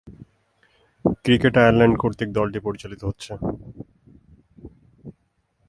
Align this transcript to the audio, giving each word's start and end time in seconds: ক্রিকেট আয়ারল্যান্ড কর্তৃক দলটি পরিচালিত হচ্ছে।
ক্রিকেট 1.25 1.55
আয়ারল্যান্ড 1.57 1.95
কর্তৃক 1.97 2.29
দলটি 2.33 2.59
পরিচালিত 2.59 3.01
হচ্ছে। 3.03 3.31